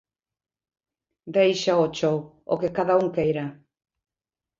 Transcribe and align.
Déixao 1.35 1.77
ao 1.81 1.93
chou, 1.97 2.17
ao 2.49 2.59
que 2.61 2.75
cada 2.77 2.93
un 3.01 3.07
queira. 3.15 3.45